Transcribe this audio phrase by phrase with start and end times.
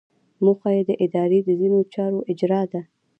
[0.43, 2.81] موخه یې د ادارې د ځینو چارو اجرا ده.